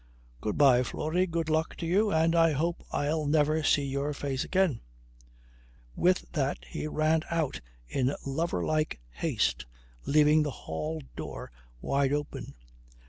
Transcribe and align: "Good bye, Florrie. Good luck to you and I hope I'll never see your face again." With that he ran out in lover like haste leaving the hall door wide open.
"Good 0.41 0.57
bye, 0.57 0.81
Florrie. 0.81 1.27
Good 1.27 1.47
luck 1.47 1.75
to 1.75 1.85
you 1.85 2.09
and 2.11 2.33
I 2.35 2.53
hope 2.53 2.81
I'll 2.91 3.27
never 3.27 3.61
see 3.61 3.85
your 3.85 4.15
face 4.15 4.43
again." 4.43 4.81
With 5.95 6.25
that 6.31 6.57
he 6.67 6.87
ran 6.87 7.21
out 7.29 7.61
in 7.87 8.15
lover 8.25 8.65
like 8.65 8.99
haste 9.11 9.67
leaving 10.07 10.41
the 10.41 10.49
hall 10.65 11.03
door 11.15 11.51
wide 11.81 12.13
open. 12.13 12.55